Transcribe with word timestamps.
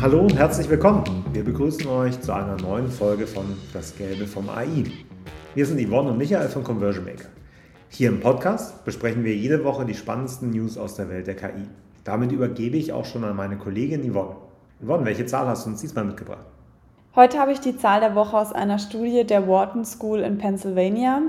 Hallo 0.00 0.20
und 0.20 0.34
herzlich 0.34 0.66
willkommen. 0.70 1.04
Wir 1.30 1.44
begrüßen 1.44 1.86
euch 1.86 2.18
zu 2.22 2.32
einer 2.32 2.56
neuen 2.56 2.88
Folge 2.88 3.26
von 3.26 3.44
Das 3.74 3.94
Gelbe 3.94 4.26
vom 4.26 4.48
AI. 4.48 4.84
Wir 5.54 5.66
sind 5.66 5.78
Yvonne 5.78 6.12
und 6.12 6.16
Michael 6.16 6.48
von 6.48 6.64
Conversion 6.64 7.04
Maker. 7.04 7.28
Hier 7.90 8.08
im 8.08 8.18
Podcast 8.18 8.82
besprechen 8.86 9.24
wir 9.24 9.36
jede 9.36 9.62
Woche 9.62 9.84
die 9.84 9.92
spannendsten 9.92 10.52
News 10.52 10.78
aus 10.78 10.94
der 10.94 11.10
Welt 11.10 11.26
der 11.26 11.36
KI. 11.36 11.68
Damit 12.02 12.32
übergebe 12.32 12.78
ich 12.78 12.94
auch 12.94 13.04
schon 13.04 13.24
an 13.24 13.36
meine 13.36 13.58
Kollegin 13.58 14.10
Yvonne. 14.10 14.36
Yvonne, 14.82 15.04
welche 15.04 15.26
Zahl 15.26 15.46
hast 15.46 15.66
du 15.66 15.70
uns 15.70 15.82
diesmal 15.82 16.06
mitgebracht? 16.06 16.46
Heute 17.14 17.38
habe 17.38 17.52
ich 17.52 17.60
die 17.60 17.76
Zahl 17.76 18.00
der 18.00 18.14
Woche 18.14 18.38
aus 18.38 18.54
einer 18.54 18.78
Studie 18.78 19.24
der 19.24 19.46
Wharton 19.46 19.84
School 19.84 20.20
in 20.20 20.38
Pennsylvania. 20.38 21.20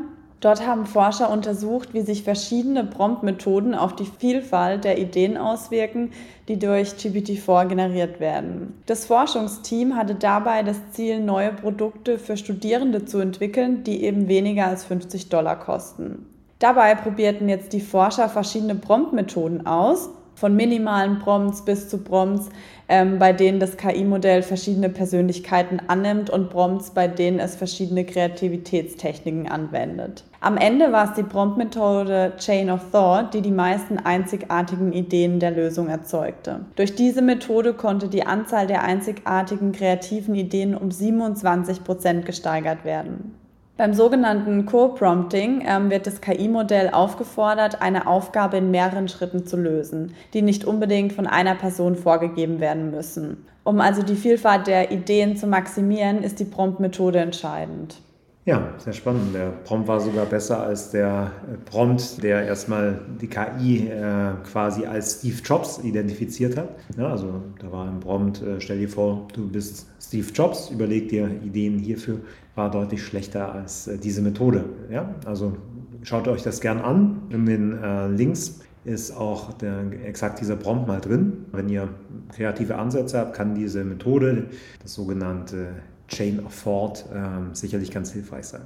Dort 0.41 0.65
haben 0.65 0.87
Forscher 0.87 1.29
untersucht, 1.29 1.93
wie 1.93 2.01
sich 2.01 2.23
verschiedene 2.23 2.83
Prompt-Methoden 2.83 3.75
auf 3.75 3.95
die 3.95 4.09
Vielfalt 4.19 4.83
der 4.83 4.97
Ideen 4.97 5.37
auswirken, 5.37 6.11
die 6.47 6.57
durch 6.57 6.89
GPT-4 6.93 7.67
generiert 7.67 8.19
werden. 8.19 8.81
Das 8.87 9.05
Forschungsteam 9.05 9.95
hatte 9.95 10.15
dabei 10.15 10.63
das 10.63 10.77
Ziel, 10.93 11.19
neue 11.19 11.53
Produkte 11.53 12.17
für 12.17 12.37
Studierende 12.37 13.05
zu 13.05 13.19
entwickeln, 13.19 13.83
die 13.83 14.03
eben 14.03 14.27
weniger 14.27 14.65
als 14.65 14.83
50 14.83 15.29
Dollar 15.29 15.59
kosten. 15.59 16.25
Dabei 16.57 16.95
probierten 16.95 17.47
jetzt 17.47 17.71
die 17.73 17.79
Forscher 17.79 18.27
verschiedene 18.27 18.75
Prompt-Methoden 18.75 19.67
aus 19.67 20.09
von 20.41 20.55
minimalen 20.55 21.19
Prompts 21.19 21.63
bis 21.63 21.87
zu 21.87 21.99
Prompts, 21.99 22.49
ähm, 22.89 23.19
bei 23.19 23.31
denen 23.31 23.59
das 23.59 23.77
KI-Modell 23.77 24.41
verschiedene 24.41 24.89
Persönlichkeiten 24.89 25.79
annimmt 25.87 26.31
und 26.31 26.49
Prompts, 26.49 26.89
bei 26.89 27.07
denen 27.07 27.39
es 27.39 27.55
verschiedene 27.55 28.05
Kreativitätstechniken 28.05 29.47
anwendet. 29.47 30.23
Am 30.39 30.57
Ende 30.57 30.91
war 30.91 31.09
es 31.09 31.13
die 31.13 31.21
Prompt-Methode 31.21 32.33
Chain 32.39 32.71
of 32.71 32.81
Thought, 32.91 33.35
die 33.35 33.41
die 33.41 33.51
meisten 33.51 33.99
einzigartigen 33.99 34.93
Ideen 34.93 35.39
der 35.39 35.51
Lösung 35.51 35.89
erzeugte. 35.89 36.65
Durch 36.75 36.95
diese 36.95 37.21
Methode 37.21 37.73
konnte 37.73 38.07
die 38.07 38.25
Anzahl 38.25 38.65
der 38.65 38.81
einzigartigen 38.81 39.73
kreativen 39.73 40.33
Ideen 40.33 40.75
um 40.75 40.89
27 40.89 41.83
Prozent 41.83 42.25
gesteigert 42.25 42.83
werden. 42.83 43.35
Beim 43.81 43.95
sogenannten 43.95 44.67
Co-Prompting 44.67 45.63
ähm, 45.67 45.89
wird 45.89 46.05
das 46.05 46.21
KI-Modell 46.21 46.91
aufgefordert, 46.91 47.81
eine 47.81 48.05
Aufgabe 48.05 48.57
in 48.57 48.69
mehreren 48.69 49.07
Schritten 49.07 49.47
zu 49.47 49.57
lösen, 49.57 50.13
die 50.35 50.43
nicht 50.43 50.65
unbedingt 50.65 51.13
von 51.13 51.25
einer 51.25 51.55
Person 51.55 51.95
vorgegeben 51.95 52.59
werden 52.59 52.91
müssen. 52.91 53.43
Um 53.63 53.81
also 53.81 54.03
die 54.03 54.15
Vielfalt 54.15 54.67
der 54.67 54.91
Ideen 54.91 55.35
zu 55.35 55.47
maximieren, 55.47 56.21
ist 56.21 56.39
die 56.39 56.45
Prompt-Methode 56.45 57.17
entscheidend. 57.17 57.95
Ja, 58.43 58.73
sehr 58.79 58.93
spannend. 58.93 59.35
Der 59.35 59.51
Prompt 59.51 59.87
war 59.87 59.99
sogar 59.99 60.25
besser 60.25 60.63
als 60.63 60.89
der 60.89 61.31
äh, 61.47 61.57
Prompt, 61.69 62.23
der 62.23 62.43
erstmal 62.43 62.99
die 63.21 63.27
KI 63.27 63.87
äh, 63.87 64.31
quasi 64.51 64.87
als 64.87 65.19
Steve 65.19 65.37
Jobs 65.45 65.77
identifiziert 65.83 66.57
hat. 66.57 66.69
Ja, 66.97 67.09
also 67.09 67.43
da 67.59 67.71
war 67.71 67.87
ein 67.87 67.99
Prompt, 67.99 68.41
äh, 68.41 68.59
stell 68.59 68.79
dir 68.79 68.89
vor, 68.89 69.27
du 69.33 69.47
bist 69.47 69.85
Steve 70.01 70.25
Jobs, 70.33 70.71
überleg 70.71 71.09
dir 71.09 71.29
Ideen 71.45 71.77
hierfür, 71.77 72.17
war 72.55 72.71
deutlich 72.71 73.03
schlechter 73.03 73.53
als 73.53 73.87
äh, 73.87 73.99
diese 73.99 74.23
Methode. 74.23 74.65
Ja, 74.89 75.13
also 75.25 75.55
schaut 76.01 76.27
euch 76.27 76.41
das 76.41 76.61
gern 76.61 76.79
an. 76.79 77.21
In 77.29 77.45
den 77.45 77.77
äh, 77.77 78.07
Links 78.07 78.61
ist 78.85 79.15
auch 79.15 79.53
der, 79.53 79.83
exakt 80.03 80.41
dieser 80.41 80.55
Prompt 80.55 80.87
mal 80.87 80.99
drin. 80.99 81.45
Wenn 81.51 81.69
ihr 81.69 81.89
kreative 82.33 82.75
Ansätze 82.79 83.19
habt, 83.19 83.35
kann 83.35 83.53
diese 83.53 83.83
Methode, 83.83 84.47
das 84.81 84.95
sogenannte 84.95 85.67
Chain 86.11 86.45
of 86.45 86.63
Thought 86.63 87.05
ähm, 87.13 87.49
sicherlich 87.53 87.91
ganz 87.91 88.11
hilfreich 88.11 88.45
sein. 88.45 88.61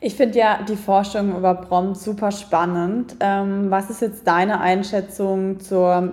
Ich 0.00 0.14
finde 0.14 0.38
ja 0.38 0.60
die 0.62 0.76
Forschung 0.76 1.36
über 1.36 1.54
Prompts 1.54 2.04
super 2.04 2.30
spannend. 2.30 3.16
Ähm, 3.20 3.70
was 3.70 3.90
ist 3.90 4.00
jetzt 4.00 4.26
deine 4.26 4.60
Einschätzung 4.60 5.58
zur 5.60 6.12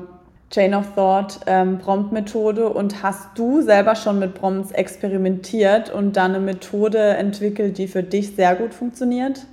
Chain 0.49 0.73
of 0.73 0.93
Thought 0.95 1.39
ähm, 1.45 1.77
Prompt-Methode 1.79 2.69
und 2.69 3.03
hast 3.03 3.29
du 3.35 3.61
selber 3.61 3.95
schon 3.95 4.19
mit 4.19 4.33
Prompts 4.33 4.71
experimentiert 4.71 5.93
und 5.93 6.17
dann 6.17 6.33
eine 6.33 6.43
Methode 6.43 6.97
entwickelt, 6.97 7.77
die 7.77 7.87
für 7.87 8.03
dich 8.03 8.35
sehr 8.35 8.55
gut 8.55 8.73
funktioniert? 8.73 9.45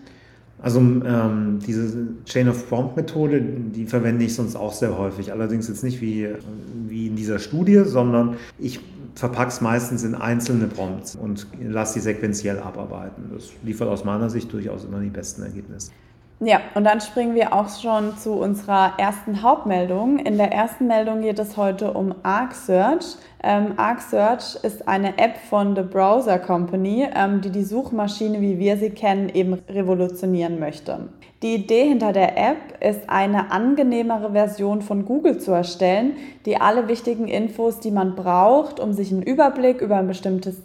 Also 0.62 0.78
ähm, 0.78 1.58
diese 1.66 2.06
Chain 2.24 2.48
of 2.48 2.68
Prompt 2.68 2.96
Methode, 2.96 3.40
die 3.40 3.84
verwende 3.84 4.24
ich 4.24 4.34
sonst 4.34 4.54
auch 4.54 4.72
sehr 4.72 4.96
häufig. 4.96 5.32
Allerdings 5.32 5.66
jetzt 5.66 5.82
nicht 5.82 6.00
wie, 6.00 6.28
wie 6.86 7.08
in 7.08 7.16
dieser 7.16 7.40
Studie, 7.40 7.82
sondern 7.84 8.36
ich 8.60 8.78
verpacke 9.14 9.50
es 9.50 9.60
meistens 9.60 10.04
in 10.04 10.14
einzelne 10.14 10.66
Prompts 10.66 11.16
und 11.16 11.46
lasse 11.60 11.94
die 11.94 12.00
sequenziell 12.00 12.58
abarbeiten. 12.58 13.30
Das 13.32 13.50
liefert 13.62 13.88
aus 13.88 14.04
meiner 14.04 14.30
Sicht 14.30 14.52
durchaus 14.52 14.84
immer 14.84 15.00
die 15.00 15.10
besten 15.10 15.42
Ergebnisse. 15.42 15.92
Ja, 16.44 16.60
und 16.74 16.82
dann 16.82 17.00
springen 17.00 17.36
wir 17.36 17.52
auch 17.52 17.68
schon 17.68 18.16
zu 18.18 18.32
unserer 18.32 18.94
ersten 18.98 19.42
Hauptmeldung. 19.42 20.18
In 20.18 20.38
der 20.38 20.50
ersten 20.50 20.88
Meldung 20.88 21.20
geht 21.20 21.38
es 21.38 21.56
heute 21.56 21.92
um 21.92 22.16
Arc 22.24 22.52
Search. 22.52 23.14
Ähm, 23.44 23.74
Arc 23.76 24.00
Search 24.00 24.56
ist 24.64 24.88
eine 24.88 25.18
App 25.18 25.36
von 25.36 25.76
The 25.76 25.82
Browser 25.82 26.40
Company, 26.40 27.06
ähm, 27.14 27.42
die 27.42 27.50
die 27.50 27.62
Suchmaschine, 27.62 28.40
wie 28.40 28.58
wir 28.58 28.76
sie 28.76 28.90
kennen, 28.90 29.28
eben 29.28 29.54
revolutionieren 29.68 30.58
möchte. 30.58 31.10
Die 31.44 31.54
Idee 31.54 31.86
hinter 31.86 32.12
der 32.12 32.36
App 32.36 32.76
ist, 32.80 33.08
eine 33.08 33.52
angenehmere 33.52 34.32
Version 34.32 34.82
von 34.82 35.04
Google 35.04 35.38
zu 35.38 35.52
erstellen, 35.52 36.16
die 36.44 36.60
alle 36.60 36.88
wichtigen 36.88 37.28
Infos, 37.28 37.78
die 37.78 37.92
man 37.92 38.16
braucht, 38.16 38.80
um 38.80 38.92
sich 38.92 39.12
einen 39.12 39.22
Überblick 39.22 39.80
über 39.80 39.98
ein 39.98 40.08
bestimmtes 40.08 40.56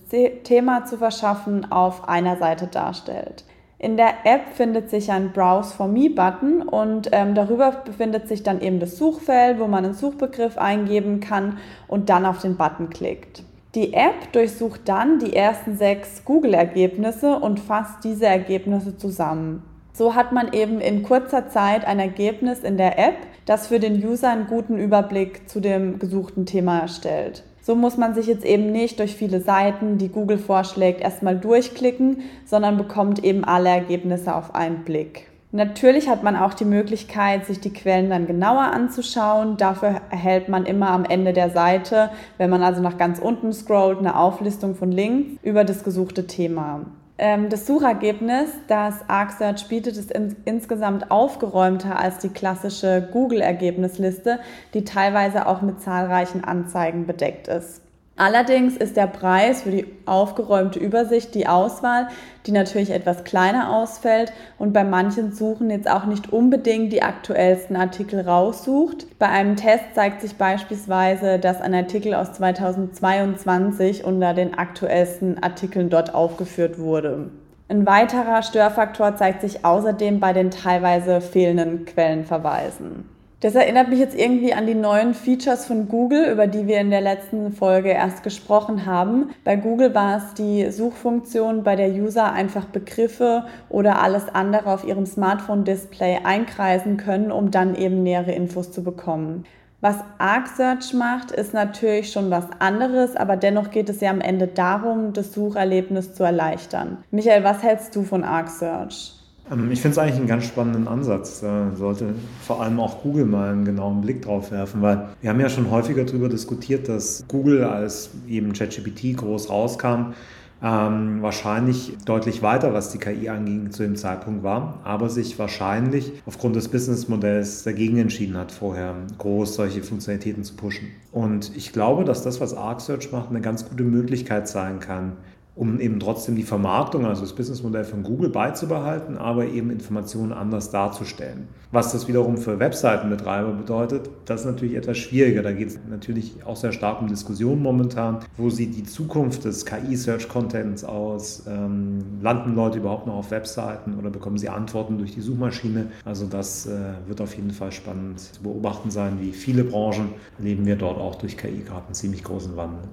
Thema 0.43 0.85
zu 0.85 0.97
verschaffen, 0.97 1.71
auf 1.71 2.09
einer 2.09 2.37
Seite 2.37 2.65
darstellt. 2.65 3.43
In 3.79 3.95
der 3.95 4.25
App 4.25 4.55
findet 4.55 4.89
sich 4.89 5.11
ein 5.11 5.33
Browse 5.33 5.75
for 5.75 5.87
Me-Button 5.87 6.63
und 6.63 7.09
ähm, 7.11 7.35
darüber 7.35 7.71
befindet 7.85 8.27
sich 8.27 8.41
dann 8.41 8.59
eben 8.59 8.79
das 8.79 8.97
Suchfeld, 8.97 9.59
wo 9.59 9.67
man 9.67 9.85
einen 9.85 9.93
Suchbegriff 9.93 10.57
eingeben 10.57 11.19
kann 11.19 11.59
und 11.87 12.09
dann 12.09 12.25
auf 12.25 12.41
den 12.41 12.57
Button 12.57 12.89
klickt. 12.89 13.43
Die 13.75 13.93
App 13.93 14.31
durchsucht 14.31 14.81
dann 14.85 15.19
die 15.19 15.35
ersten 15.35 15.77
sechs 15.77 16.25
Google-Ergebnisse 16.25 17.37
und 17.37 17.59
fasst 17.59 18.03
diese 18.03 18.25
Ergebnisse 18.25 18.97
zusammen. 18.97 19.61
So 19.93 20.15
hat 20.15 20.31
man 20.31 20.53
eben 20.53 20.79
in 20.79 21.03
kurzer 21.03 21.49
Zeit 21.49 21.85
ein 21.85 21.99
Ergebnis 21.99 22.61
in 22.61 22.77
der 22.77 22.97
App, 22.97 23.17
das 23.45 23.67
für 23.67 23.79
den 23.79 24.03
User 24.03 24.29
einen 24.29 24.47
guten 24.47 24.79
Überblick 24.79 25.47
zu 25.47 25.59
dem 25.59 25.99
gesuchten 25.99 26.47
Thema 26.47 26.79
erstellt. 26.79 27.43
So 27.67 27.75
muss 27.75 27.97
man 27.97 28.15
sich 28.15 28.27
jetzt 28.27 28.45
eben 28.45 28.71
nicht 28.71 28.97
durch 28.97 29.17
viele 29.17 29.41
Seiten, 29.41 29.97
die 29.97 30.07
Google 30.07 30.37
vorschlägt, 30.37 31.01
erstmal 31.01 31.37
durchklicken, 31.37 32.21
sondern 32.45 32.77
bekommt 32.77 33.21
eben 33.25 33.43
alle 33.43 33.67
Ergebnisse 33.67 34.33
auf 34.33 34.55
einen 34.55 34.85
Blick. 34.85 35.27
Natürlich 35.51 36.07
hat 36.07 36.23
man 36.23 36.37
auch 36.37 36.53
die 36.53 36.63
Möglichkeit, 36.63 37.45
sich 37.45 37.59
die 37.59 37.73
Quellen 37.73 38.09
dann 38.09 38.25
genauer 38.25 38.61
anzuschauen. 38.61 39.57
Dafür 39.57 39.99
erhält 40.09 40.47
man 40.47 40.65
immer 40.65 40.91
am 40.91 41.03
Ende 41.03 41.33
der 41.33 41.49
Seite, 41.49 42.09
wenn 42.37 42.49
man 42.49 42.63
also 42.63 42.81
nach 42.81 42.97
ganz 42.97 43.19
unten 43.19 43.51
scrollt, 43.51 43.99
eine 43.99 44.17
Auflistung 44.17 44.73
von 44.73 44.89
Links 44.89 45.37
über 45.43 45.65
das 45.65 45.83
gesuchte 45.83 46.25
Thema. 46.25 46.85
Ähm, 47.19 47.49
das 47.49 47.65
Suchergebnis, 47.65 48.51
das 48.67 49.09
ArcSearch 49.09 49.67
bietet, 49.67 49.97
ist 49.97 50.11
in, 50.11 50.35
insgesamt 50.45 51.09
aufgeräumter 51.09 51.97
als 51.97 52.19
die 52.19 52.29
klassische 52.29 53.09
Google-Ergebnisliste, 53.11 54.39
die 54.73 54.83
teilweise 54.83 55.47
auch 55.47 55.61
mit 55.61 55.81
zahlreichen 55.81 56.43
Anzeigen 56.43 57.07
bedeckt 57.07 57.47
ist. 57.47 57.81
Allerdings 58.19 58.75
ist 58.75 58.97
der 58.97 59.05
Preis 59.05 59.61
für 59.61 59.69
die 59.69 59.85
aufgeräumte 60.07 60.79
Übersicht 60.79 61.35
die 61.35 61.47
Auswahl, 61.47 62.07
die 62.47 62.51
natürlich 62.51 62.89
etwas 62.89 63.23
kleiner 63.23 63.71
ausfällt 63.71 64.33
und 64.57 64.73
bei 64.73 64.83
manchen 64.83 65.33
Suchen 65.33 65.69
jetzt 65.69 65.87
auch 65.87 66.05
nicht 66.05 66.33
unbedingt 66.33 66.91
die 66.91 67.03
aktuellsten 67.03 67.75
Artikel 67.75 68.21
raussucht. 68.21 69.05
Bei 69.19 69.29
einem 69.29 69.55
Test 69.55 69.83
zeigt 69.93 70.21
sich 70.21 70.35
beispielsweise, 70.35 71.37
dass 71.37 71.61
ein 71.61 71.75
Artikel 71.75 72.15
aus 72.15 72.33
2022 72.33 74.03
unter 74.03 74.33
den 74.33 74.57
aktuellsten 74.57 75.43
Artikeln 75.43 75.91
dort 75.91 76.15
aufgeführt 76.15 76.79
wurde. 76.79 77.29
Ein 77.69 77.85
weiterer 77.85 78.41
Störfaktor 78.41 79.15
zeigt 79.15 79.41
sich 79.41 79.63
außerdem 79.63 80.19
bei 80.19 80.33
den 80.33 80.49
teilweise 80.49 81.21
fehlenden 81.21 81.85
Quellenverweisen. 81.85 83.16
Das 83.39 83.53
erinnert 83.53 83.89
mich 83.89 83.99
jetzt 83.99 84.17
irgendwie 84.17 84.55
an 84.55 84.65
die 84.65 84.73
neuen 84.73 85.13
Features 85.13 85.67
von 85.67 85.87
Google, 85.87 86.31
über 86.31 86.47
die 86.47 86.65
wir 86.65 86.79
in 86.79 86.89
der 86.89 87.01
letzten 87.01 87.51
Folge 87.51 87.89
erst 87.89 88.23
gesprochen 88.23 88.87
haben. 88.87 89.29
Bei 89.43 89.55
Google 89.55 89.93
war 89.93 90.17
es 90.17 90.33
die 90.33 90.71
Suchfunktion, 90.71 91.63
bei 91.63 91.75
der 91.75 91.89
User 91.89 92.33
einfach 92.33 92.65
Begriffe 92.65 93.45
oder 93.69 94.01
alles 94.01 94.27
andere 94.33 94.73
auf 94.73 94.83
ihrem 94.83 95.05
Smartphone-Display 95.05 96.21
einkreisen 96.23 96.97
können, 96.97 97.31
um 97.31 97.51
dann 97.51 97.75
eben 97.75 98.01
nähere 98.01 98.31
Infos 98.31 98.71
zu 98.71 98.83
bekommen. 98.83 99.45
Was 99.81 99.97
Arc 100.17 100.47
Search 100.47 100.95
macht, 100.95 101.29
ist 101.29 101.53
natürlich 101.53 102.11
schon 102.11 102.31
was 102.31 102.47
anderes, 102.57 103.15
aber 103.15 103.37
dennoch 103.37 103.69
geht 103.69 103.89
es 103.89 104.01
ja 104.01 104.09
am 104.09 104.21
Ende 104.21 104.47
darum, 104.47 105.13
das 105.13 105.31
Sucherlebnis 105.33 106.15
zu 106.15 106.23
erleichtern. 106.23 106.97
Michael, 107.11 107.43
was 107.43 107.61
hältst 107.61 107.95
du 107.95 108.01
von 108.01 108.23
Arc 108.23 108.49
Search? 108.49 109.16
Ähm, 109.51 109.71
ich 109.71 109.81
finde 109.81 109.93
es 109.93 109.97
eigentlich 109.97 110.17
einen 110.17 110.27
ganz 110.27 110.45
spannenden 110.45 110.87
Ansatz. 110.87 111.41
Da 111.41 111.71
sollte 111.75 112.13
vor 112.41 112.61
allem 112.61 112.79
auch 112.79 113.01
Google 113.01 113.25
mal 113.25 113.51
einen 113.51 113.65
genauen 113.65 114.01
Blick 114.01 114.21
drauf 114.21 114.51
werfen, 114.51 114.81
weil 114.81 115.09
wir 115.21 115.29
haben 115.29 115.39
ja 115.39 115.49
schon 115.49 115.71
häufiger 115.71 116.03
darüber 116.03 116.29
diskutiert, 116.29 116.87
dass 116.89 117.25
Google, 117.27 117.63
als 117.63 118.11
eben 118.27 118.53
ChatGPT 118.53 119.17
groß 119.17 119.49
rauskam, 119.49 120.13
ähm, 120.61 121.21
wahrscheinlich 121.21 121.97
deutlich 122.05 122.41
weiter, 122.41 122.73
was 122.73 122.91
die 122.91 122.97
KI 122.97 123.29
anging, 123.29 123.69
zu 123.69 123.83
dem 123.83 123.95
Zeitpunkt 123.95 124.41
war, 124.41 124.79
aber 124.83 125.07
sich 125.07 125.37
wahrscheinlich 125.37 126.13
aufgrund 126.25 126.55
des 126.55 126.69
Businessmodells 126.69 127.63
dagegen 127.63 127.97
entschieden 127.97 128.35
hat, 128.37 128.51
vorher 128.51 128.95
groß 129.19 129.53
solche 129.53 129.83
Funktionalitäten 129.83 130.43
zu 130.43 130.55
pushen. 130.55 130.87
Und 131.11 131.55
ich 131.55 131.73
glaube, 131.73 132.05
dass 132.05 132.23
das, 132.23 132.41
was 132.41 132.55
Arc 132.55 132.81
Search 132.81 133.11
macht, 133.11 133.29
eine 133.29 133.41
ganz 133.41 133.69
gute 133.69 133.83
Möglichkeit 133.83 134.47
sein 134.47 134.79
kann, 134.79 135.13
um 135.57 135.79
eben 135.79 135.99
trotzdem 135.99 136.35
die 136.35 136.43
Vermarktung, 136.43 137.05
also 137.05 137.21
das 137.21 137.33
Businessmodell 137.33 137.83
von 137.83 138.03
Google 138.03 138.29
beizubehalten, 138.29 139.17
aber 139.17 139.45
eben 139.45 139.71
Informationen 139.71 140.31
anders 140.31 140.69
darzustellen. 140.69 141.47
Was 141.71 141.91
das 141.91 142.07
wiederum 142.07 142.37
für 142.37 142.59
Webseitenbetreiber 142.59 143.51
bedeutet, 143.51 144.09
das 144.25 144.41
ist 144.41 144.45
natürlich 144.45 144.75
etwas 144.75 144.97
schwieriger. 144.97 145.41
Da 145.41 145.51
geht 145.51 145.69
es 145.69 145.79
natürlich 145.89 146.45
auch 146.45 146.55
sehr 146.55 146.71
stark 146.71 147.01
um 147.01 147.07
Diskussionen 147.07 147.61
momentan. 147.61 148.19
Wo 148.37 148.49
sieht 148.49 148.77
die 148.77 148.83
Zukunft 148.83 149.45
des 149.45 149.65
KI-Search-Contents 149.65 150.83
aus? 150.83 151.43
Ähm, 151.47 151.99
landen 152.21 152.55
Leute 152.55 152.77
überhaupt 152.77 153.07
noch 153.07 153.15
auf 153.15 153.31
Webseiten 153.31 153.95
oder 153.97 154.11
bekommen 154.11 154.37
sie 154.37 154.49
Antworten 154.49 154.97
durch 154.99 155.13
die 155.13 155.21
Suchmaschine? 155.21 155.87
Also 156.05 156.27
das 156.27 156.67
äh, 156.67 156.77
wird 157.07 157.19
auf 157.19 157.35
jeden 157.35 157.51
Fall 157.51 157.71
spannend 157.71 158.19
zu 158.19 158.43
beobachten 158.43 158.91
sein. 158.91 159.17
Wie 159.19 159.31
viele 159.31 159.63
Branchen 159.63 160.09
erleben 160.37 160.65
wir 160.65 160.75
dort 160.75 160.99
auch 160.99 161.15
durch 161.15 161.35
KI 161.35 161.63
gerade 161.65 161.85
einen 161.87 161.95
ziemlich 161.95 162.23
großen 162.23 162.55
Wandel. 162.55 162.83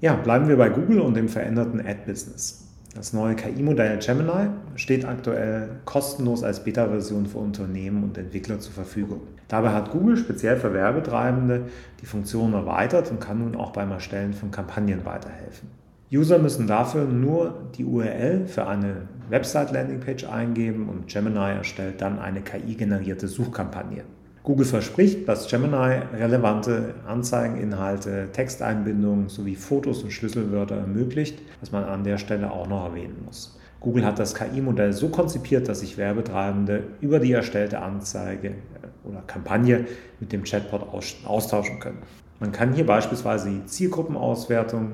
Ja, 0.00 0.14
bleiben 0.14 0.46
wir 0.46 0.56
bei 0.56 0.68
Google 0.68 1.00
und 1.00 1.16
dem 1.16 1.28
veränderten 1.28 1.80
Ad-Business. 1.80 2.64
Das 2.94 3.12
neue 3.12 3.34
KI-Modell 3.34 3.98
Gemini 3.98 4.48
steht 4.76 5.04
aktuell 5.04 5.70
kostenlos 5.86 6.44
als 6.44 6.62
Beta-Version 6.62 7.26
für 7.26 7.38
Unternehmen 7.38 8.04
und 8.04 8.16
Entwickler 8.16 8.60
zur 8.60 8.74
Verfügung. 8.74 9.22
Dabei 9.48 9.70
hat 9.70 9.90
Google 9.90 10.16
speziell 10.16 10.56
für 10.56 10.72
Werbetreibende 10.72 11.64
die 12.00 12.06
Funktion 12.06 12.54
erweitert 12.54 13.10
und 13.10 13.20
kann 13.20 13.40
nun 13.40 13.56
auch 13.56 13.72
beim 13.72 13.90
Erstellen 13.90 14.34
von 14.34 14.52
Kampagnen 14.52 15.04
weiterhelfen. 15.04 15.68
User 16.12 16.38
müssen 16.38 16.68
dafür 16.68 17.04
nur 17.04 17.68
die 17.76 17.84
URL 17.84 18.46
für 18.46 18.68
eine 18.68 19.08
Website-Landingpage 19.30 20.24
eingeben 20.24 20.88
und 20.88 21.08
Gemini 21.08 21.56
erstellt 21.56 22.00
dann 22.00 22.20
eine 22.20 22.40
KI-generierte 22.42 23.26
Suchkampagne. 23.26 24.04
Google 24.48 24.64
verspricht, 24.64 25.28
dass 25.28 25.46
Gemini 25.46 26.00
relevante 26.16 26.94
Anzeigeninhalte, 27.06 28.30
Texteinbindungen 28.32 29.28
sowie 29.28 29.54
Fotos 29.54 30.02
und 30.02 30.10
Schlüsselwörter 30.10 30.74
ermöglicht, 30.74 31.38
was 31.60 31.70
man 31.70 31.84
an 31.84 32.02
der 32.02 32.16
Stelle 32.16 32.50
auch 32.50 32.66
noch 32.66 32.86
erwähnen 32.86 33.22
muss. 33.26 33.58
Google 33.78 34.06
hat 34.06 34.18
das 34.18 34.34
KI-Modell 34.34 34.94
so 34.94 35.10
konzipiert, 35.10 35.68
dass 35.68 35.80
sich 35.80 35.98
Werbetreibende 35.98 36.82
über 37.02 37.18
die 37.18 37.32
erstellte 37.32 37.82
Anzeige 37.82 38.48
äh, 38.48 39.06
oder 39.06 39.20
Kampagne 39.26 39.84
mit 40.18 40.32
dem 40.32 40.44
Chatbot 40.44 40.94
austauschen 41.26 41.78
können. 41.78 41.98
Man 42.40 42.50
kann 42.50 42.72
hier 42.72 42.86
beispielsweise 42.86 43.50
die 43.50 43.66
Zielgruppenauswertung, 43.66 44.92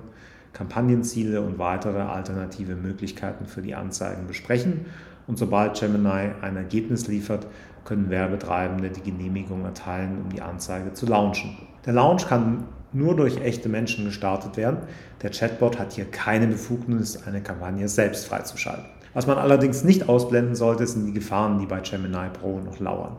Kampagnenziele 0.52 1.40
und 1.40 1.60
weitere 1.60 2.00
alternative 2.00 2.74
Möglichkeiten 2.74 3.46
für 3.46 3.62
die 3.62 3.76
Anzeigen 3.76 4.26
besprechen. 4.26 4.86
Und 5.26 5.38
sobald 5.38 5.78
Gemini 5.78 6.32
ein 6.40 6.56
Ergebnis 6.56 7.06
liefert, 7.08 7.46
können 7.84 8.10
Werbetreibende 8.10 8.90
die 8.90 9.02
Genehmigung 9.02 9.64
erteilen, 9.64 10.22
um 10.22 10.30
die 10.30 10.42
Anzeige 10.42 10.92
zu 10.92 11.06
launchen. 11.06 11.56
Der 11.86 11.92
Launch 11.92 12.26
kann 12.26 12.64
nur 12.92 13.16
durch 13.16 13.40
echte 13.40 13.68
Menschen 13.68 14.04
gestartet 14.04 14.56
werden. 14.56 14.78
Der 15.22 15.30
Chatbot 15.30 15.78
hat 15.78 15.92
hier 15.92 16.06
keine 16.06 16.46
Befugnis, 16.46 17.26
eine 17.26 17.42
Kampagne 17.42 17.88
selbst 17.88 18.26
freizuschalten. 18.26 18.84
Was 19.12 19.26
man 19.26 19.38
allerdings 19.38 19.84
nicht 19.84 20.08
ausblenden 20.08 20.54
sollte, 20.54 20.86
sind 20.86 21.06
die 21.06 21.12
Gefahren, 21.12 21.58
die 21.58 21.66
bei 21.66 21.80
Gemini 21.80 22.28
Pro 22.32 22.60
noch 22.60 22.80
lauern. 22.80 23.16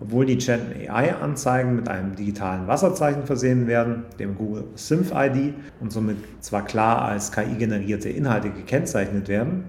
Obwohl 0.00 0.26
die 0.26 0.38
Gen 0.38 0.60
AI-Anzeigen 0.88 1.76
mit 1.76 1.88
einem 1.88 2.16
digitalen 2.16 2.66
Wasserzeichen 2.66 3.24
versehen 3.24 3.68
werden, 3.68 4.04
dem 4.18 4.36
Google 4.36 4.64
Synth 4.74 5.12
ID, 5.14 5.54
und 5.80 5.92
somit 5.92 6.16
zwar 6.40 6.64
klar 6.64 7.02
als 7.02 7.30
KI-generierte 7.30 8.08
Inhalte 8.08 8.50
gekennzeichnet 8.50 9.28
werden, 9.28 9.64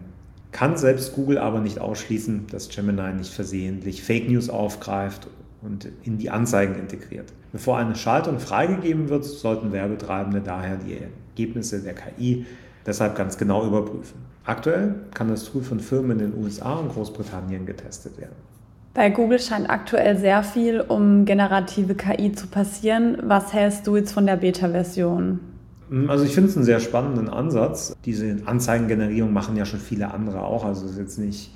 kann 0.53 0.77
selbst 0.77 1.15
Google 1.15 1.39
aber 1.39 1.59
nicht 1.59 1.79
ausschließen, 1.79 2.47
dass 2.47 2.69
Gemini 2.69 3.13
nicht 3.13 3.33
versehentlich 3.33 4.03
Fake 4.03 4.29
News 4.29 4.49
aufgreift 4.49 5.27
und 5.61 5.89
in 6.03 6.17
die 6.17 6.29
Anzeigen 6.29 6.75
integriert. 6.75 7.33
Bevor 7.51 7.77
eine 7.77 7.95
Schaltung 7.95 8.39
freigegeben 8.39 9.09
wird, 9.09 9.25
sollten 9.25 9.71
Werbetreibende 9.71 10.41
daher 10.41 10.77
die 10.77 10.97
Ergebnisse 10.97 11.81
der 11.81 11.93
KI 11.93 12.45
deshalb 12.85 13.15
ganz 13.15 13.37
genau 13.37 13.65
überprüfen. 13.65 14.19
Aktuell 14.45 14.95
kann 15.13 15.29
das 15.29 15.45
Tool 15.45 15.63
von 15.63 15.79
Firmen 15.79 16.19
in 16.19 16.31
den 16.31 16.43
USA 16.43 16.75
und 16.75 16.89
Großbritannien 16.89 17.65
getestet 17.65 18.17
werden. 18.17 18.35
Bei 18.93 19.09
Google 19.09 19.39
scheint 19.39 19.69
aktuell 19.69 20.17
sehr 20.17 20.43
viel 20.43 20.81
um 20.81 21.25
generative 21.25 21.95
KI 21.95 22.31
zu 22.33 22.47
passieren. 22.47 23.17
Was 23.23 23.53
hältst 23.53 23.87
du 23.87 23.95
jetzt 23.95 24.11
von 24.11 24.27
der 24.27 24.35
Beta-Version? 24.35 25.39
Mm, 25.93 26.09
also 26.09 26.25
ich 26.25 26.33
finde 26.33 26.49
es 26.49 26.57
einen 26.57 26.65
sehr 26.65 26.79
spannenden 26.79 27.29
Ansatz. 27.29 27.95
Diese 28.05 28.37
Anzeigengenerierung 28.45 29.31
machen 29.31 29.55
ja 29.55 29.65
schon 29.65 29.79
viele 29.79 30.11
andere 30.11 30.41
auch. 30.41 30.65
Also 30.65 30.85
es 30.85 30.93
ist 30.93 30.97
jetzt 30.97 31.19
nicht 31.19 31.51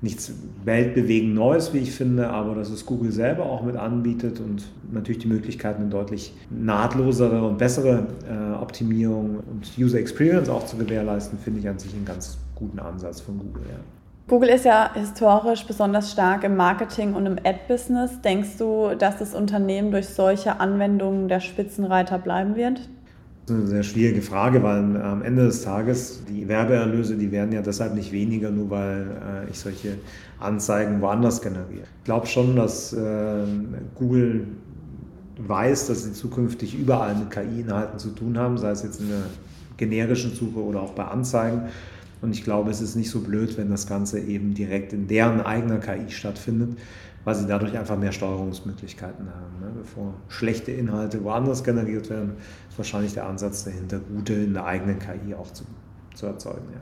nichts 0.00 0.32
weltbewegend 0.64 1.34
Neues, 1.34 1.74
wie 1.74 1.78
ich 1.78 1.90
finde, 1.90 2.30
aber 2.30 2.54
dass 2.54 2.70
es 2.70 2.86
Google 2.86 3.10
selber 3.10 3.46
auch 3.46 3.64
mit 3.64 3.74
anbietet 3.74 4.38
und 4.38 4.62
natürlich 4.92 5.18
die 5.18 5.26
Möglichkeit, 5.26 5.74
eine 5.74 5.86
deutlich 5.86 6.32
nahtlosere 6.50 7.42
und 7.42 7.58
bessere 7.58 8.06
äh, 8.30 8.62
Optimierung 8.62 9.38
und 9.50 9.68
User 9.76 9.98
Experience 9.98 10.48
auch 10.48 10.66
zu 10.66 10.76
gewährleisten, 10.76 11.36
finde 11.40 11.58
ich 11.58 11.68
an 11.68 11.80
sich 11.80 11.92
einen 11.94 12.04
ganz 12.04 12.38
guten 12.54 12.78
Ansatz 12.78 13.20
von 13.20 13.38
Google. 13.38 13.62
Ja. 13.68 13.78
Google 14.28 14.50
ist 14.50 14.66
ja 14.66 14.94
historisch 14.94 15.66
besonders 15.66 16.12
stark 16.12 16.44
im 16.44 16.54
Marketing 16.54 17.14
und 17.14 17.26
im 17.26 17.38
Ad-Business. 17.38 18.20
Denkst 18.20 18.58
du, 18.58 18.94
dass 18.96 19.18
das 19.18 19.34
Unternehmen 19.34 19.90
durch 19.90 20.06
solche 20.10 20.60
Anwendungen 20.60 21.26
der 21.26 21.40
Spitzenreiter 21.40 22.18
bleiben 22.18 22.54
wird? 22.54 22.88
Das 23.48 23.56
ist 23.56 23.62
eine 23.62 23.70
sehr 23.70 23.82
schwierige 23.82 24.20
Frage, 24.20 24.62
weil 24.62 25.00
am 25.00 25.22
Ende 25.22 25.46
des 25.46 25.62
Tages 25.62 26.22
die 26.28 26.48
Werbeerlöse, 26.48 27.16
die 27.16 27.32
werden 27.32 27.50
ja 27.50 27.62
deshalb 27.62 27.94
nicht 27.94 28.12
weniger, 28.12 28.50
nur 28.50 28.68
weil 28.68 29.06
äh, 29.46 29.50
ich 29.50 29.58
solche 29.58 29.96
Anzeigen 30.38 31.00
woanders 31.00 31.40
generiere. 31.40 31.86
Ich 32.00 32.04
glaube 32.04 32.26
schon, 32.26 32.56
dass 32.56 32.92
äh, 32.92 33.46
Google 33.94 34.48
weiß, 35.38 35.86
dass 35.86 36.04
sie 36.04 36.12
zukünftig 36.12 36.78
überall 36.78 37.14
mit 37.14 37.30
KI-Inhalten 37.30 37.98
zu 37.98 38.10
tun 38.10 38.36
haben, 38.36 38.58
sei 38.58 38.72
es 38.72 38.82
jetzt 38.82 39.00
in 39.00 39.08
der 39.08 39.22
generischen 39.78 40.34
Suche 40.34 40.62
oder 40.62 40.82
auch 40.82 40.92
bei 40.92 41.04
Anzeigen. 41.04 41.62
Und 42.20 42.32
ich 42.34 42.44
glaube, 42.44 42.70
es 42.70 42.80
ist 42.80 42.96
nicht 42.96 43.10
so 43.10 43.20
blöd, 43.20 43.56
wenn 43.56 43.70
das 43.70 43.86
Ganze 43.86 44.20
eben 44.20 44.54
direkt 44.54 44.92
in 44.92 45.06
deren 45.06 45.40
eigener 45.40 45.78
KI 45.78 46.10
stattfindet 46.10 46.76
weil 47.28 47.34
sie 47.34 47.46
dadurch 47.46 47.76
einfach 47.76 47.98
mehr 47.98 48.12
Steuerungsmöglichkeiten 48.12 49.26
haben. 49.28 49.60
Ne? 49.60 49.70
Bevor 49.76 50.14
schlechte 50.28 50.72
Inhalte 50.72 51.22
woanders 51.22 51.62
generiert 51.62 52.08
werden, 52.08 52.38
ist 52.70 52.78
wahrscheinlich 52.78 53.12
der 53.12 53.26
Ansatz 53.26 53.64
dahinter, 53.64 53.98
gute 53.98 54.32
in 54.32 54.54
der 54.54 54.64
eigenen 54.64 54.98
KI 54.98 55.34
auch 55.34 55.52
zu, 55.52 55.64
zu 56.14 56.24
erzeugen. 56.24 56.64
Ja. 56.72 56.80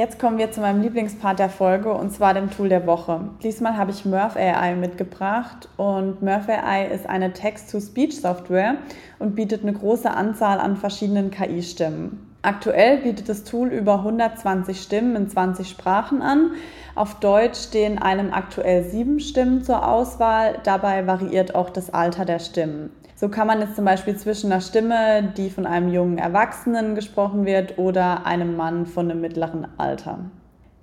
Jetzt 0.00 0.18
kommen 0.18 0.36
wir 0.36 0.50
zu 0.50 0.60
meinem 0.60 0.82
Lieblingspart 0.82 1.38
der 1.38 1.48
Folge 1.48 1.92
und 1.92 2.12
zwar 2.12 2.34
dem 2.34 2.50
Tool 2.50 2.68
der 2.68 2.88
Woche. 2.88 3.20
Diesmal 3.44 3.76
habe 3.76 3.92
ich 3.92 4.04
Murph 4.04 4.34
AI 4.34 4.74
mitgebracht 4.74 5.68
und 5.76 6.22
Murph 6.22 6.48
AI 6.48 6.86
ist 6.86 7.08
eine 7.08 7.32
Text-to-Speech-Software 7.32 8.78
und 9.20 9.36
bietet 9.36 9.62
eine 9.62 9.72
große 9.74 10.10
Anzahl 10.10 10.58
an 10.58 10.76
verschiedenen 10.76 11.30
KI-Stimmen. 11.30 12.27
Aktuell 12.42 12.98
bietet 12.98 13.28
das 13.28 13.42
Tool 13.42 13.68
über 13.68 13.94
120 13.94 14.80
Stimmen 14.80 15.16
in 15.16 15.28
20 15.28 15.68
Sprachen 15.68 16.22
an. 16.22 16.52
Auf 16.94 17.18
Deutsch 17.18 17.58
stehen 17.58 17.98
einem 17.98 18.32
aktuell 18.32 18.84
sieben 18.84 19.18
Stimmen 19.18 19.64
zur 19.64 19.86
Auswahl. 19.86 20.58
Dabei 20.62 21.06
variiert 21.08 21.56
auch 21.56 21.68
das 21.68 21.92
Alter 21.92 22.24
der 22.24 22.38
Stimmen. 22.38 22.90
So 23.16 23.28
kann 23.28 23.48
man 23.48 23.60
jetzt 23.60 23.74
zum 23.74 23.84
Beispiel 23.84 24.16
zwischen 24.16 24.52
einer 24.52 24.60
Stimme, 24.60 25.32
die 25.36 25.50
von 25.50 25.66
einem 25.66 25.92
jungen 25.92 26.18
Erwachsenen 26.18 26.94
gesprochen 26.94 27.44
wird, 27.44 27.76
oder 27.76 28.24
einem 28.24 28.56
Mann 28.56 28.86
von 28.86 29.10
einem 29.10 29.20
mittleren 29.20 29.66
Alter. 29.76 30.20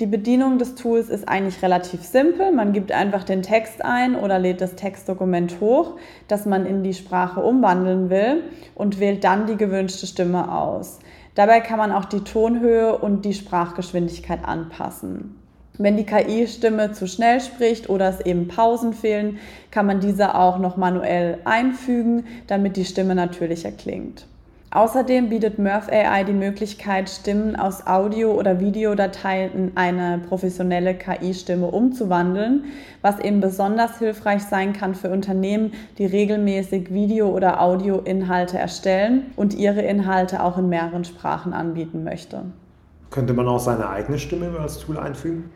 Die 0.02 0.08
Bedienung 0.08 0.58
des 0.58 0.76
Tools 0.76 1.08
ist 1.08 1.30
eigentlich 1.30 1.64
relativ 1.64 2.02
simpel. 2.02 2.52
Man 2.52 2.74
gibt 2.74 2.92
einfach 2.92 3.24
den 3.24 3.42
Text 3.42 3.86
ein 3.86 4.18
oder 4.18 4.38
lädt 4.40 4.60
das 4.60 4.76
Textdokument 4.76 5.62
hoch, 5.62 5.94
das 6.28 6.46
man 6.46 6.66
in 6.66 6.84
die 6.84 6.94
Sprache 6.94 7.40
umwandeln 7.40 8.10
will 8.10 8.44
und 8.76 9.00
wählt 9.00 9.24
dann 9.24 9.48
die 9.48 9.56
gewünschte 9.56 10.06
Stimme 10.06 10.52
aus. 10.54 11.00
Dabei 11.36 11.60
kann 11.60 11.78
man 11.78 11.92
auch 11.92 12.06
die 12.06 12.22
Tonhöhe 12.22 12.98
und 12.98 13.26
die 13.26 13.34
Sprachgeschwindigkeit 13.34 14.44
anpassen. 14.46 15.36
Wenn 15.78 15.98
die 15.98 16.06
KI-Stimme 16.06 16.94
zu 16.94 17.06
schnell 17.08 17.42
spricht 17.42 17.90
oder 17.90 18.10
es 18.10 18.22
eben 18.22 18.48
Pausen 18.48 18.94
fehlen, 18.94 19.40
kann 19.72 19.86
man 19.86 20.00
diese 20.00 20.36
auch 20.36 20.58
noch 20.58 20.78
manuell 20.78 21.40
einfügen, 21.44 22.26
damit 22.48 22.78
die 22.78 22.86
Stimme 22.86 23.14
natürlicher 23.14 23.72
klingt. 23.72 24.26
Außerdem 24.76 25.30
bietet 25.30 25.58
Murph 25.58 25.88
AI 25.90 26.26
die 26.26 26.34
Möglichkeit, 26.34 27.10
Stimmen 27.10 27.56
aus 27.56 27.88
Audio- 27.88 28.34
oder 28.34 28.60
Videodateien 28.60 29.54
in 29.54 29.72
eine 29.76 30.20
professionelle 30.28 30.96
KI-Stimme 30.96 31.68
umzuwandeln, 31.68 32.66
was 33.02 33.22
eben 33.22 33.40
besonders 33.40 34.00
hilfreich 34.00 34.44
sein 34.44 34.74
kann 34.74 34.94
für 34.94 35.12
Unternehmen, 35.12 35.72
die 35.98 36.06
regelmäßig 36.06 36.92
Video- 36.92 37.30
oder 37.30 37.62
Audioinhalte 37.62 38.58
erstellen 38.58 39.28
und 39.38 39.54
ihre 39.54 39.82
Inhalte 39.82 40.44
auch 40.44 40.58
in 40.58 40.68
mehreren 40.68 41.06
Sprachen 41.06 41.54
anbieten 41.54 42.04
möchte. 42.04 42.42
Könnte 43.12 43.32
man 43.32 43.48
auch 43.48 43.60
seine 43.60 43.88
eigene 43.90 44.20
Stimme 44.20 44.48
über 44.48 44.60
das 44.60 44.80
Tool 44.80 45.00
einfügen? 45.00 45.52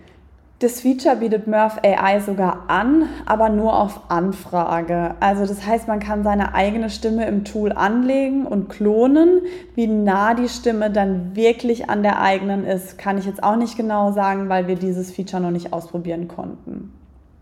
Das 0.60 0.82
Feature 0.82 1.16
bietet 1.16 1.48
Murph 1.48 1.80
AI 1.86 2.20
sogar 2.20 2.66
an, 2.68 3.08
aber 3.26 3.48
nur 3.48 3.80
auf 3.80 4.02
Anfrage. 4.10 5.16
Also 5.22 5.46
das 5.46 5.66
heißt, 5.66 5.88
man 5.88 6.02
kann 6.02 6.26
seine 6.26 6.54
eigene 6.54 6.90
Stimme 6.90 7.26
im 7.28 7.46
Tool 7.46 7.72
anlegen 7.72 8.46
und 8.46 8.68
klonen. 8.68 9.40
Wie 9.76 9.88
nah 9.88 10.34
die 10.34 10.50
Stimme 10.50 10.92
dann 10.92 11.34
wirklich 11.34 11.90
an 11.90 12.04
der 12.04 12.20
eigenen 12.20 12.66
ist, 12.66 12.98
kann 12.98 13.18
ich 13.18 13.26
jetzt 13.26 13.42
auch 13.42 13.56
nicht 13.56 13.78
genau 13.78 14.12
sagen, 14.12 14.50
weil 14.50 14.68
wir 14.68 14.76
dieses 14.76 15.12
Feature 15.12 15.42
noch 15.42 15.52
nicht 15.52 15.72
ausprobieren 15.72 16.28
konnten. 16.28 16.92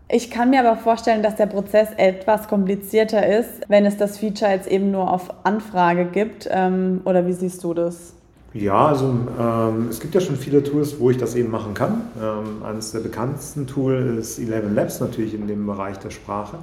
Ich 0.08 0.30
kann 0.30 0.50
mir 0.50 0.60
aber 0.60 0.76
vorstellen, 0.76 1.24
dass 1.24 1.34
der 1.34 1.46
Prozess 1.46 1.88
etwas 1.96 2.46
komplizierter 2.46 3.26
ist, 3.26 3.62
wenn 3.66 3.84
es 3.84 3.96
das 3.96 4.16
Feature 4.16 4.52
jetzt 4.52 4.68
eben 4.68 4.92
nur 4.92 5.12
auf 5.12 5.44
Anfrage 5.44 6.04
gibt. 6.04 6.48
Ähm, 6.52 7.00
oder 7.04 7.26
wie 7.26 7.32
siehst 7.32 7.64
du 7.64 7.74
das? 7.74 8.14
Ja, 8.54 8.86
also 8.86 9.14
ähm, 9.38 9.88
es 9.90 10.00
gibt 10.00 10.14
ja 10.14 10.20
schon 10.20 10.36
viele 10.36 10.62
Tools, 10.62 10.98
wo 10.98 11.10
ich 11.10 11.18
das 11.18 11.34
eben 11.34 11.50
machen 11.50 11.74
kann. 11.74 12.02
Ähm, 12.20 12.62
eines 12.64 12.92
der 12.92 13.00
bekanntesten 13.00 13.66
Tools 13.66 14.16
ist 14.16 14.38
Eleven 14.38 14.74
Labs 14.74 15.00
natürlich 15.00 15.34
in 15.34 15.46
dem 15.46 15.66
Bereich 15.66 15.98
der 15.98 16.10
Sprache. 16.10 16.58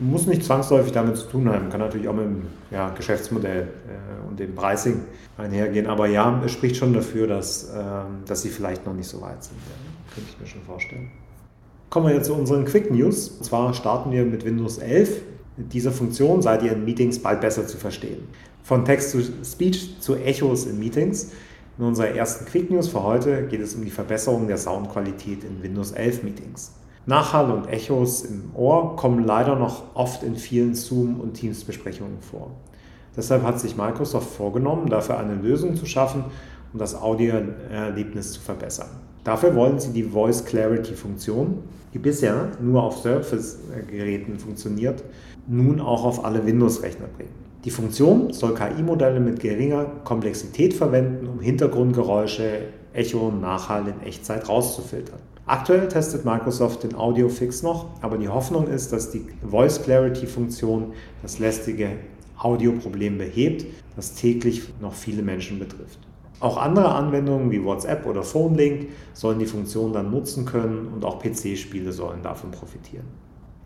Muss 0.00 0.26
nicht 0.26 0.44
zwangsläufig 0.44 0.92
damit 0.92 1.16
zu 1.16 1.26
tun 1.26 1.48
haben, 1.48 1.70
kann 1.70 1.80
natürlich 1.80 2.08
auch 2.08 2.14
mit 2.14 2.24
dem 2.24 2.42
ja, 2.70 2.90
Geschäftsmodell 2.90 3.62
äh, 3.62 4.28
und 4.28 4.38
dem 4.38 4.54
Pricing 4.54 5.02
einhergehen. 5.36 5.86
Aber 5.86 6.06
ja, 6.06 6.40
es 6.44 6.52
spricht 6.52 6.76
schon 6.76 6.94
dafür, 6.94 7.26
dass, 7.26 7.72
ähm, 7.74 8.24
dass 8.26 8.42
sie 8.42 8.48
vielleicht 8.48 8.86
noch 8.86 8.94
nicht 8.94 9.08
so 9.08 9.20
weit 9.20 9.42
sind. 9.42 9.56
Ja, 9.56 10.14
könnte 10.14 10.30
ich 10.32 10.40
mir 10.40 10.46
schon 10.46 10.62
vorstellen. 10.62 11.10
Kommen 11.90 12.06
wir 12.06 12.14
jetzt 12.14 12.26
zu 12.26 12.34
unseren 12.34 12.64
Quick 12.64 12.90
News. 12.90 13.28
Und 13.28 13.44
zwar 13.44 13.74
starten 13.74 14.12
wir 14.12 14.24
mit 14.24 14.44
Windows 14.44 14.78
11. 14.78 15.22
Mit 15.56 15.72
dieser 15.72 15.90
Funktion 15.90 16.40
seid 16.40 16.62
ihr 16.62 16.72
in 16.72 16.84
Meetings 16.84 17.18
bald 17.18 17.40
besser 17.40 17.66
zu 17.66 17.76
verstehen. 17.76 18.28
Von 18.68 18.84
Text 18.84 19.12
to 19.12 19.20
Speech 19.42 19.98
zu 19.98 20.14
Echos 20.16 20.66
in 20.66 20.78
Meetings. 20.78 21.32
In 21.78 21.84
unserer 21.86 22.08
ersten 22.08 22.44
Quick 22.44 22.70
News 22.70 22.88
für 22.88 23.02
heute 23.02 23.46
geht 23.46 23.62
es 23.62 23.74
um 23.74 23.82
die 23.82 23.90
Verbesserung 23.90 24.46
der 24.46 24.58
Soundqualität 24.58 25.42
in 25.42 25.62
Windows 25.62 25.92
11 25.92 26.22
Meetings. 26.22 26.72
Nachhall 27.06 27.50
und 27.50 27.66
Echos 27.68 28.26
im 28.26 28.50
Ohr 28.54 28.94
kommen 28.94 29.24
leider 29.24 29.56
noch 29.56 29.96
oft 29.96 30.22
in 30.22 30.36
vielen 30.36 30.74
Zoom- 30.74 31.18
und 31.18 31.32
Teams-Besprechungen 31.32 32.20
vor. 32.20 32.50
Deshalb 33.16 33.42
hat 33.42 33.58
sich 33.58 33.74
Microsoft 33.74 34.28
vorgenommen, 34.28 34.90
dafür 34.90 35.16
eine 35.16 35.36
Lösung 35.36 35.74
zu 35.74 35.86
schaffen, 35.86 36.24
um 36.70 36.78
das 36.78 36.94
Audioerlebnis 36.94 38.32
zu 38.32 38.40
verbessern. 38.40 38.90
Dafür 39.24 39.54
wollen 39.54 39.78
sie 39.78 39.94
die 39.94 40.04
Voice 40.04 40.44
Clarity 40.44 40.92
Funktion, 40.92 41.62
die 41.94 41.98
bisher 41.98 42.50
nur 42.60 42.82
auf 42.82 42.98
Surface-Geräten 42.98 44.38
funktioniert, 44.38 45.04
nun 45.46 45.80
auch 45.80 46.04
auf 46.04 46.22
alle 46.22 46.44
Windows-Rechner 46.44 47.06
bringen. 47.16 47.47
Die 47.64 47.70
Funktion 47.70 48.32
soll 48.32 48.54
KI-Modelle 48.54 49.18
mit 49.18 49.40
geringer 49.40 49.84
Komplexität 50.04 50.74
verwenden, 50.74 51.26
um 51.26 51.40
Hintergrundgeräusche, 51.40 52.60
Echo 52.92 53.18
und 53.28 53.40
Nachhall 53.40 53.88
in 53.88 54.06
Echtzeit 54.06 54.48
rauszufiltern. 54.48 55.18
Aktuell 55.44 55.88
testet 55.88 56.24
Microsoft 56.24 56.84
den 56.84 56.94
Audio-Fix 56.94 57.64
noch, 57.64 57.86
aber 58.00 58.16
die 58.16 58.28
Hoffnung 58.28 58.68
ist, 58.68 58.92
dass 58.92 59.10
die 59.10 59.26
Voice 59.44 59.82
Clarity-Funktion 59.82 60.92
das 61.20 61.40
lästige 61.40 61.96
Audioproblem 62.38 63.18
behebt, 63.18 63.66
das 63.96 64.14
täglich 64.14 64.62
noch 64.80 64.94
viele 64.94 65.22
Menschen 65.22 65.58
betrifft. 65.58 65.98
Auch 66.38 66.58
andere 66.58 66.94
Anwendungen 66.94 67.50
wie 67.50 67.64
WhatsApp 67.64 68.06
oder 68.06 68.22
PhoneLink 68.22 68.90
sollen 69.14 69.40
die 69.40 69.46
Funktion 69.46 69.92
dann 69.92 70.12
nutzen 70.12 70.44
können 70.44 70.92
und 70.94 71.04
auch 71.04 71.18
PC-Spiele 71.18 71.90
sollen 71.90 72.22
davon 72.22 72.52
profitieren 72.52 73.06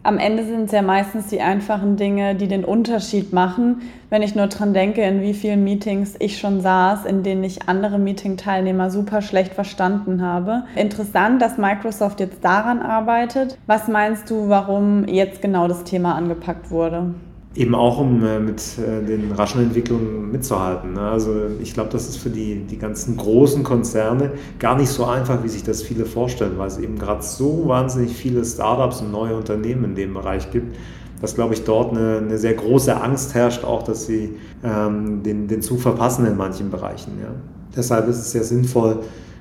am 0.04 0.18
Ende 0.18 0.44
sind 0.44 0.64
es 0.64 0.72
ja 0.72 0.82
meistens 0.82 1.28
die 1.28 1.40
einfachen 1.40 1.96
Dinge, 1.96 2.34
die 2.34 2.48
den 2.48 2.64
Unterschied 2.64 3.32
machen. 3.32 3.82
Wenn 4.10 4.22
ich 4.22 4.34
nur 4.34 4.48
dran 4.48 4.74
denke, 4.74 5.02
in 5.02 5.22
wie 5.22 5.34
vielen 5.34 5.62
Meetings 5.64 6.16
ich 6.18 6.38
schon 6.38 6.60
saß, 6.60 7.04
in 7.04 7.22
denen 7.22 7.44
ich 7.44 7.68
andere 7.68 7.98
Meeting-Teilnehmer 7.98 8.90
super 8.90 9.22
schlecht 9.22 9.54
verstanden 9.54 10.20
habe. 10.20 10.64
Interessant, 10.74 11.40
dass 11.40 11.56
Microsoft 11.56 12.20
jetzt 12.20 12.44
daran 12.44 12.82
arbeitet. 12.82 13.56
Was 13.66 13.88
meinst 13.88 14.28
du, 14.28 14.48
warum 14.48 15.06
jetzt 15.06 15.40
genau 15.40 15.68
das 15.68 15.84
Thema 15.84 16.14
angepackt 16.14 16.70
wurde? 16.70 17.14
Eben 17.54 17.74
auch, 17.74 17.98
um 17.98 18.24
äh, 18.24 18.40
mit 18.40 18.62
äh, 18.78 19.04
den 19.04 19.32
raschen 19.32 19.62
Entwicklungen 19.62 20.32
mitzuhalten. 20.32 20.94
Ne? 20.94 21.02
Also 21.02 21.34
ich 21.60 21.74
glaube, 21.74 21.90
das 21.90 22.08
ist 22.08 22.16
für 22.16 22.30
die, 22.30 22.64
die 22.64 22.78
ganzen 22.78 23.16
großen 23.18 23.62
Konzerne 23.62 24.32
gar 24.58 24.76
nicht 24.76 24.88
so 24.88 25.04
einfach, 25.04 25.42
wie 25.44 25.48
sich 25.48 25.62
das 25.62 25.82
viele 25.82 26.06
vorstellen, 26.06 26.52
weil 26.56 26.68
es 26.68 26.78
eben 26.78 26.98
gerade 26.98 27.22
so 27.22 27.64
wahnsinnig 27.66 28.14
viele 28.14 28.42
Startups 28.44 29.02
und 29.02 29.12
neue 29.12 29.36
Unternehmen 29.36 29.84
in 29.84 29.94
dem 29.94 30.14
Bereich 30.14 30.50
gibt, 30.50 30.76
dass, 31.20 31.34
glaube 31.34 31.52
ich, 31.52 31.64
dort 31.64 31.94
eine, 31.94 32.18
eine 32.18 32.38
sehr 32.38 32.54
große 32.54 32.98
Angst 32.98 33.34
herrscht, 33.34 33.64
auch 33.64 33.82
dass 33.82 34.06
sie 34.06 34.36
ähm, 34.64 35.22
den, 35.22 35.46
den 35.46 35.60
Zug 35.60 35.80
verpassen 35.80 36.26
in 36.26 36.36
manchen 36.38 36.70
Bereichen. 36.70 37.12
Ja? 37.20 37.28
Deshalb 37.76 38.08
ist 38.08 38.18
es 38.18 38.32
sehr 38.32 38.44
sinnvoll, 38.44 39.00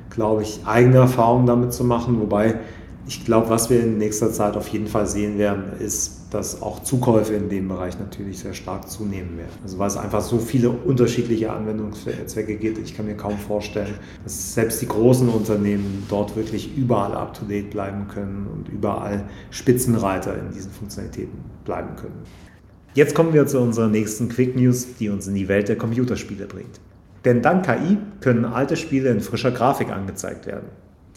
glaube 0.09 0.43
ich, 0.43 0.59
eigene 0.65 0.97
Erfahrungen 0.97 1.45
damit 1.45 1.71
zu 1.71 1.85
machen, 1.85 2.19
wobei 2.19 2.59
ich 3.07 3.25
glaube, 3.25 3.49
was 3.49 3.69
wir 3.69 3.81
in 3.81 3.97
nächster 3.97 4.31
Zeit 4.31 4.55
auf 4.57 4.67
jeden 4.67 4.87
Fall 4.87 5.07
sehen 5.07 5.37
werden, 5.37 5.63
ist, 5.79 6.20
dass 6.31 6.61
auch 6.61 6.81
Zukäufe 6.81 7.33
in 7.33 7.49
dem 7.49 7.67
Bereich 7.67 7.99
natürlich 7.99 8.39
sehr 8.39 8.53
stark 8.53 8.89
zunehmen 8.89 9.37
werden. 9.37 9.51
Also 9.63 9.77
weil 9.77 9.87
es 9.87 9.97
einfach 9.97 10.21
so 10.21 10.39
viele 10.39 10.69
unterschiedliche 10.69 11.51
Anwendungszwecke 11.51 12.55
gibt. 12.55 12.77
Ich 12.77 12.95
kann 12.95 13.05
mir 13.05 13.17
kaum 13.17 13.37
vorstellen, 13.37 13.93
dass 14.23 14.53
selbst 14.53 14.81
die 14.81 14.87
großen 14.87 15.27
Unternehmen 15.27 16.05
dort 16.07 16.37
wirklich 16.37 16.75
überall 16.77 17.13
up-to-date 17.13 17.69
bleiben 17.69 18.07
können 18.07 18.47
und 18.47 18.69
überall 18.69 19.25
Spitzenreiter 19.49 20.39
in 20.39 20.51
diesen 20.53 20.71
Funktionalitäten 20.71 21.37
bleiben 21.65 21.97
können. 21.97 22.23
Jetzt 22.93 23.13
kommen 23.13 23.33
wir 23.33 23.45
zu 23.45 23.59
unserer 23.59 23.89
nächsten 23.89 24.29
Quick 24.29 24.55
News, 24.55 24.95
die 24.99 25.09
uns 25.09 25.27
in 25.27 25.35
die 25.35 25.49
Welt 25.49 25.67
der 25.67 25.77
Computerspiele 25.77 26.45
bringt. 26.45 26.79
Denn 27.25 27.41
dank 27.41 27.65
KI 27.65 27.97
können 28.21 28.45
alte 28.45 28.77
Spiele 28.77 29.09
in 29.11 29.19
frischer 29.19 29.51
Grafik 29.51 29.91
angezeigt 29.91 30.47
werden. 30.47 30.69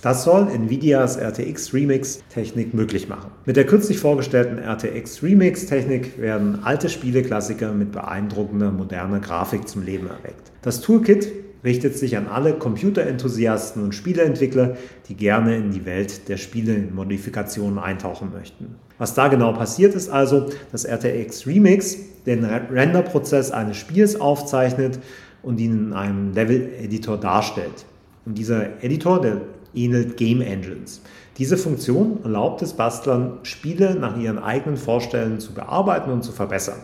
Das 0.02 0.24
soll 0.24 0.48
Nvidias 0.50 1.16
RTX 1.16 1.72
Remix 1.72 2.22
Technik 2.28 2.74
möglich 2.74 3.08
machen. 3.08 3.30
Mit 3.46 3.56
der 3.56 3.64
kürzlich 3.64 3.98
vorgestellten 3.98 4.58
RTX 4.58 5.22
Remix 5.22 5.66
Technik 5.66 6.18
werden 6.20 6.62
alte 6.62 6.88
Spieleklassiker 6.88 7.72
mit 7.72 7.92
beeindruckender 7.92 8.70
moderner 8.70 9.20
Grafik 9.20 9.66
zum 9.66 9.82
Leben 9.82 10.08
erweckt. 10.08 10.52
Das 10.62 10.80
Toolkit 10.80 11.32
richtet 11.64 11.96
sich 11.96 12.16
an 12.16 12.28
alle 12.28 12.52
Computerenthusiasten 12.52 13.82
und 13.82 13.94
Spieleentwickler, 13.94 14.76
die 15.08 15.14
gerne 15.14 15.56
in 15.56 15.70
die 15.70 15.86
Welt 15.86 16.28
der 16.28 16.36
Spielemodifikationen 16.36 17.78
eintauchen 17.78 18.30
möchten. 18.32 18.76
Was 18.98 19.14
da 19.14 19.28
genau 19.28 19.52
passiert 19.54 19.94
ist 19.94 20.10
also, 20.10 20.50
dass 20.70 20.84
RTX 20.84 21.46
Remix 21.46 21.96
den 22.26 22.44
Renderprozess 22.44 23.50
eines 23.50 23.78
Spiels 23.78 24.20
aufzeichnet 24.20 24.98
und 25.42 25.58
ihn 25.58 25.86
in 25.86 25.92
einem 25.94 26.32
Level-Editor 26.32 27.16
darstellt. 27.16 27.86
Und 28.26 28.38
dieser 28.38 28.82
Editor, 28.82 29.20
der 29.20 29.40
ähnelt 29.74 30.16
Game 30.16 30.40
Engines. 30.40 31.00
Diese 31.38 31.56
Funktion 31.56 32.20
erlaubt 32.22 32.62
es 32.62 32.74
Bastlern, 32.74 33.38
Spiele 33.42 33.96
nach 33.96 34.16
ihren 34.18 34.38
eigenen 34.38 34.76
Vorstellungen 34.76 35.40
zu 35.40 35.52
bearbeiten 35.52 36.10
und 36.10 36.22
zu 36.22 36.32
verbessern. 36.32 36.78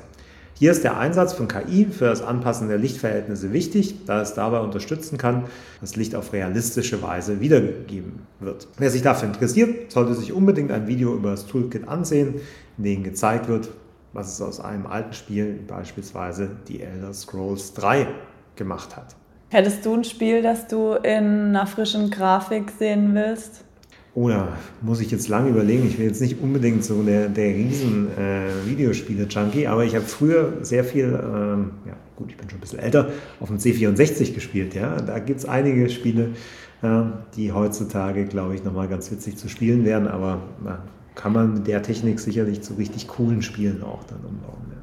Hier 0.60 0.72
ist 0.72 0.84
der 0.84 0.98
Einsatz 0.98 1.32
von 1.32 1.48
KI 1.48 1.86
für 1.86 2.04
das 2.04 2.20
Anpassen 2.20 2.68
der 2.68 2.76
Lichtverhältnisse 2.76 3.50
wichtig, 3.52 4.04
da 4.04 4.20
es 4.20 4.34
dabei 4.34 4.60
unterstützen 4.60 5.16
kann, 5.16 5.44
dass 5.80 5.96
Licht 5.96 6.14
auf 6.14 6.34
realistische 6.34 7.00
Weise 7.00 7.40
wiedergegeben 7.40 8.26
wird. 8.40 8.68
Wer 8.76 8.90
sich 8.90 9.00
dafür 9.00 9.28
interessiert, 9.28 9.90
sollte 9.90 10.14
sich 10.14 10.34
unbedingt 10.34 10.70
ein 10.70 10.86
Video 10.86 11.14
über 11.14 11.30
das 11.30 11.46
Toolkit 11.46 11.88
ansehen, 11.88 12.34
in 12.76 12.84
dem 12.84 13.04
gezeigt 13.04 13.48
wird, 13.48 13.70
was 14.12 14.34
es 14.34 14.42
aus 14.42 14.60
einem 14.60 14.86
alten 14.86 15.14
Spiel, 15.14 15.60
beispielsweise 15.66 16.50
die 16.68 16.82
Elder 16.82 17.14
Scrolls 17.14 17.72
3, 17.72 18.08
gemacht 18.56 18.98
hat. 18.98 19.16
Hättest 19.52 19.84
du 19.84 19.94
ein 19.94 20.04
Spiel, 20.04 20.42
das 20.42 20.68
du 20.68 20.92
in 20.92 21.48
einer 21.48 21.66
frischen 21.66 22.08
Grafik 22.08 22.70
sehen 22.78 23.14
willst? 23.14 23.64
Oder 24.14 24.48
oh, 24.52 24.86
muss 24.86 25.00
ich 25.00 25.10
jetzt 25.10 25.26
lange 25.28 25.50
überlegen? 25.50 25.88
Ich 25.88 25.96
bin 25.96 26.06
jetzt 26.06 26.20
nicht 26.20 26.40
unbedingt 26.40 26.84
so 26.84 27.02
der, 27.02 27.28
der 27.28 27.54
riesen 27.54 28.08
äh, 28.16 29.66
aber 29.66 29.84
ich 29.84 29.96
habe 29.96 30.04
früher 30.04 30.52
sehr 30.62 30.84
viel, 30.84 31.06
ähm, 31.06 31.72
ja 31.84 31.94
gut, 32.14 32.30
ich 32.30 32.36
bin 32.36 32.48
schon 32.48 32.58
ein 32.58 32.60
bisschen 32.60 32.78
älter, 32.78 33.10
auf 33.40 33.48
dem 33.48 33.58
C64 33.58 34.34
gespielt. 34.34 34.74
Ja? 34.74 34.96
Da 35.00 35.18
gibt 35.18 35.40
es 35.40 35.46
einige 35.46 35.88
Spiele, 35.88 36.30
äh, 36.82 37.02
die 37.34 37.50
heutzutage, 37.50 38.26
glaube 38.26 38.54
ich, 38.54 38.62
nochmal 38.62 38.86
ganz 38.86 39.10
witzig 39.10 39.36
zu 39.36 39.48
spielen 39.48 39.84
wären, 39.84 40.06
aber 40.06 40.42
na, 40.62 40.84
kann 41.16 41.32
man 41.32 41.54
mit 41.54 41.66
der 41.66 41.82
Technik 41.82 42.20
sicherlich 42.20 42.62
zu 42.62 42.74
richtig 42.74 43.08
coolen 43.08 43.42
Spielen 43.42 43.82
auch 43.82 44.04
dann 44.04 44.20
umbauen. 44.20 44.70
Ja. 44.70 44.79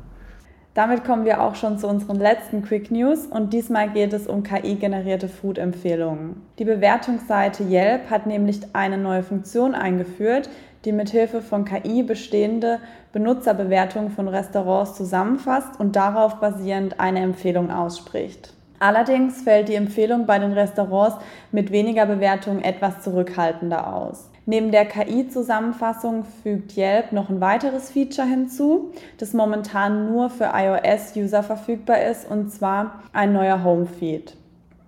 Damit 0.78 1.04
kommen 1.04 1.26
wir 1.26 1.42
auch 1.42 1.56
schon 1.56 1.80
zu 1.80 1.88
unseren 1.88 2.20
letzten 2.20 2.62
Quick 2.62 2.92
News 2.92 3.26
und 3.26 3.52
diesmal 3.52 3.90
geht 3.90 4.14
es 4.14 4.28
um 4.28 4.44
KI-generierte 4.44 5.28
Food-Empfehlungen. 5.28 6.44
Die 6.60 6.66
Bewertungsseite 6.66 7.64
Yelp 7.64 8.12
hat 8.12 8.28
nämlich 8.28 8.60
eine 8.74 9.00
neue 9.00 9.24
Funktion 9.24 9.74
eingeführt, 9.74 10.52
die 10.86 10.92
mithilfe 10.92 11.42
von 11.42 11.66
KI 11.66 12.04
bestehende 12.04 12.80
Benutzerbewertungen 13.12 14.12
von 14.12 14.28
Restaurants 14.28 14.94
zusammenfasst 14.94 15.80
und 15.80 15.96
darauf 15.96 16.36
basierend 16.36 17.00
eine 17.00 17.22
Empfehlung 17.22 17.72
ausspricht. 17.72 18.54
Allerdings 18.78 19.42
fällt 19.42 19.70
die 19.70 19.76
Empfehlung 19.76 20.28
bei 20.28 20.38
den 20.38 20.54
Restaurants 20.54 21.18
mit 21.52 21.72
weniger 21.72 22.06
Bewertungen 22.06 22.64
etwas 22.64 23.02
zurückhaltender 23.02 23.96
aus. 23.96 24.30
Neben 24.50 24.72
der 24.72 24.86
KI-Zusammenfassung 24.86 26.24
fügt 26.42 26.78
Yelp 26.78 27.12
noch 27.12 27.30
ein 27.30 27.42
weiteres 27.42 27.92
Feature 27.92 28.26
hinzu, 28.26 28.94
das 29.18 29.34
momentan 29.34 30.10
nur 30.10 30.30
für 30.30 30.52
iOS-User 30.54 31.44
verfügbar 31.44 32.02
ist, 32.04 32.32
und 32.32 32.50
zwar 32.50 33.04
ein 33.12 33.34
neuer 33.34 33.66
Home-Feed. 33.66 34.38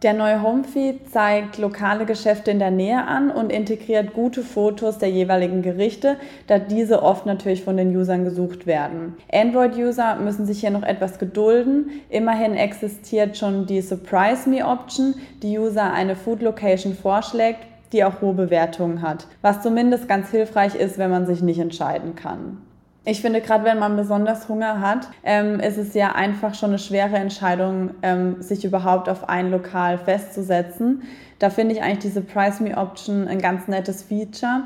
Der 0.01 0.13
neue 0.13 0.41
Homefeed 0.41 1.11
zeigt 1.11 1.57
lokale 1.57 2.05
Geschäfte 2.05 2.51
in 2.51 2.59
der 2.59 2.71
Nähe 2.71 3.05
an 3.05 3.29
und 3.29 3.51
integriert 3.51 4.13
gute 4.13 4.43
Fotos 4.43 4.97
der 4.97 5.09
jeweiligen 5.09 5.61
Gerichte, 5.61 6.15
da 6.47 6.57
diese 6.57 7.03
oft 7.03 7.25
natürlich 7.25 7.65
von 7.65 7.75
den 7.75 7.93
Usern 7.93 8.23
gesucht 8.23 8.65
werden. 8.65 9.17
Android-User 9.29 10.15
müssen 10.15 10.45
sich 10.45 10.61
hier 10.61 10.71
noch 10.71 10.83
etwas 10.83 11.19
gedulden. 11.19 11.91
Immerhin 12.09 12.55
existiert 12.55 13.35
schon 13.35 13.65
die 13.65 13.81
Surprise 13.81 14.49
Me 14.49 14.65
Option, 14.65 15.15
die 15.43 15.59
User 15.59 15.91
eine 15.91 16.15
Food 16.15 16.41
Location 16.43 16.93
vorschlägt, 16.93 17.59
die 17.91 18.03
auch 18.03 18.21
hohe 18.21 18.33
Bewertungen 18.33 19.01
hat, 19.01 19.27
was 19.41 19.61
zumindest 19.61 20.07
ganz 20.07 20.29
hilfreich 20.29 20.75
ist, 20.75 20.97
wenn 20.97 21.09
man 21.09 21.25
sich 21.25 21.41
nicht 21.41 21.59
entscheiden 21.59 22.15
kann. 22.15 22.57
Ich 23.05 23.21
finde, 23.21 23.41
gerade 23.41 23.63
wenn 23.63 23.79
man 23.79 23.95
besonders 23.95 24.49
Hunger 24.49 24.81
hat, 24.81 25.07
ähm, 25.23 25.59
ist 25.59 25.77
es 25.77 25.93
ja 25.93 26.11
einfach 26.11 26.53
schon 26.53 26.69
eine 26.69 26.79
schwere 26.79 27.15
Entscheidung, 27.15 27.91
ähm, 28.03 28.41
sich 28.41 28.65
überhaupt 28.65 29.09
auf 29.09 29.29
ein 29.29 29.49
Lokal 29.49 29.97
festzusetzen. 29.97 31.03
Da 31.39 31.49
finde 31.49 31.73
ich 31.73 31.81
eigentlich 31.81 31.99
diese 31.99 32.21
Price 32.21 32.59
Me 32.59 32.77
Option 32.77 33.27
ein 33.27 33.39
ganz 33.39 33.67
nettes 33.67 34.03
Feature. 34.03 34.63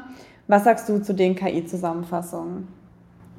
Was 0.48 0.66
sagst 0.66 0.90
du 0.90 1.00
zu 1.00 1.14
den 1.14 1.36
KI-Zusammenfassungen? 1.36 2.68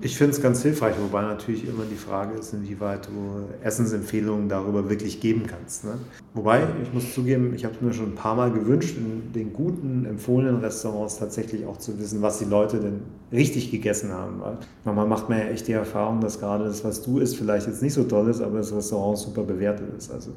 Ich 0.01 0.19
finde 0.19 0.33
es 0.33 0.43
ganz 0.43 0.61
hilfreich, 0.63 0.97
wobei 1.01 1.23
natürlich 1.23 1.67
immer 1.69 1.85
die 1.89 1.97
Frage 1.97 2.37
ist, 2.37 2.53
inwieweit 2.53 3.07
du 3.07 3.47
Essensempfehlungen 3.63 4.49
darüber 4.49 4.91
wirklich 4.91 5.21
geben 5.21 5.45
kannst. 5.47 5.85
Ne? 5.85 5.93
Wobei, 6.35 6.67
ich 6.83 6.93
muss 6.93 7.15
zugeben, 7.15 7.55
ich 7.55 7.65
habe 7.65 7.77
es 7.77 7.81
mir 7.81 7.93
schon 7.93 8.07
ein 8.07 8.15
paar 8.15 8.35
Mal 8.35 8.51
gewünscht, 8.51 8.97
in 8.99 9.33
den 9.33 9.53
guten, 9.53 10.05
empfohlenen 10.05 10.57
Restaurants 10.57 11.19
tatsächlich 11.19 11.65
auch 11.65 11.77
zu 11.77 11.97
wissen, 11.99 12.23
was 12.23 12.41
die 12.41 12.45
Leute 12.45 12.81
denn 12.81 13.03
richtig 13.31 13.71
gegessen 13.71 14.13
haben. 14.13 14.41
Weil 14.41 14.59
manchmal 14.85 15.07
macht 15.07 15.29
man 15.29 15.39
ja 15.39 15.45
echt 15.45 15.69
die 15.69 15.73
Erfahrung, 15.73 16.21
dass 16.21 16.41
gerade 16.41 16.65
das, 16.65 16.85
was 16.85 17.01
du 17.03 17.19
isst, 17.19 17.37
vielleicht 17.37 17.69
jetzt 17.69 17.81
nicht 17.81 17.95
so 17.95 18.03
toll 18.03 18.29
ist, 18.29 18.41
aber 18.41 18.59
das 18.59 18.75
Restaurant 18.75 19.17
super 19.17 19.45
bewertet 19.45 19.87
ist. 19.97 20.11
Also 20.11 20.33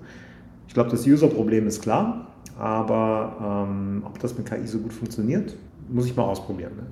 ich 0.68 0.74
glaube, 0.76 0.92
das 0.92 1.06
User-Problem 1.08 1.66
ist 1.66 1.82
klar, 1.82 2.28
aber 2.60 3.66
ähm, 3.68 4.04
ob 4.06 4.20
das 4.20 4.38
mit 4.38 4.48
KI 4.48 4.68
so 4.68 4.78
gut 4.78 4.94
funktioniert, 4.94 5.56
muss 5.90 6.06
ich 6.06 6.16
mal 6.16 6.24
ausprobieren. 6.24 6.74
Ne? 6.76 6.84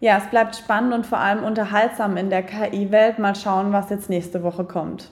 Ja, 0.00 0.18
es 0.18 0.30
bleibt 0.30 0.54
spannend 0.54 0.94
und 0.94 1.06
vor 1.06 1.18
allem 1.18 1.42
unterhaltsam 1.42 2.16
in 2.16 2.30
der 2.30 2.42
KI-Welt. 2.42 3.18
Mal 3.18 3.34
schauen, 3.34 3.72
was 3.72 3.90
jetzt 3.90 4.08
nächste 4.08 4.42
Woche 4.42 4.64
kommt. 4.64 5.10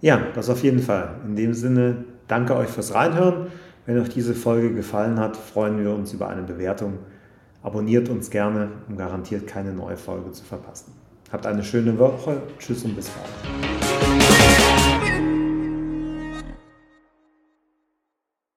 Ja, 0.00 0.20
das 0.34 0.48
auf 0.48 0.62
jeden 0.62 0.80
Fall. 0.80 1.16
In 1.24 1.36
dem 1.36 1.54
Sinne, 1.54 2.04
danke 2.28 2.56
euch 2.56 2.68
fürs 2.68 2.94
Reinhören. 2.94 3.48
Wenn 3.84 4.00
euch 4.00 4.10
diese 4.10 4.34
Folge 4.34 4.72
gefallen 4.72 5.18
hat, 5.18 5.36
freuen 5.36 5.82
wir 5.82 5.92
uns 5.92 6.12
über 6.12 6.28
eine 6.28 6.42
Bewertung. 6.42 6.98
Abonniert 7.62 8.08
uns 8.08 8.30
gerne, 8.30 8.68
um 8.88 8.96
garantiert 8.96 9.46
keine 9.46 9.72
neue 9.72 9.96
Folge 9.96 10.30
zu 10.30 10.44
verpassen. 10.44 10.92
Habt 11.32 11.46
eine 11.46 11.64
schöne 11.64 11.98
Woche. 11.98 12.42
Tschüss 12.58 12.84
und 12.84 12.94
bis 12.94 13.08
bald. 13.08 13.81